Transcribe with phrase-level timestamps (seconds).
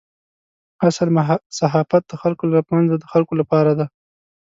[0.87, 1.07] اصل
[1.59, 3.85] صحافت د خلکو له منځه د خلکو لپاره دی.